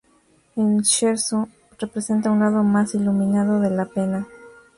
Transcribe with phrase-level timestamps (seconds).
[0.55, 1.47] El "scherzo"
[1.77, 4.27] representa un lado más iluminado de la pena.